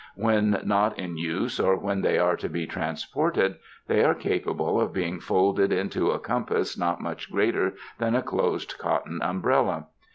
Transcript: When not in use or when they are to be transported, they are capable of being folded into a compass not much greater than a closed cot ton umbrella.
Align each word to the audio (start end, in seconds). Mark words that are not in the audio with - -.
When 0.15 0.59
not 0.63 0.97
in 0.97 1.15
use 1.19 1.59
or 1.59 1.77
when 1.77 2.01
they 2.01 2.17
are 2.17 2.35
to 2.37 2.49
be 2.49 2.65
transported, 2.65 3.59
they 3.85 4.03
are 4.03 4.15
capable 4.15 4.81
of 4.81 4.91
being 4.93 5.19
folded 5.19 5.71
into 5.71 6.09
a 6.09 6.17
compass 6.17 6.75
not 6.75 7.01
much 7.01 7.31
greater 7.31 7.75
than 7.99 8.15
a 8.15 8.23
closed 8.23 8.79
cot 8.79 9.05
ton 9.05 9.19
umbrella. 9.21 9.85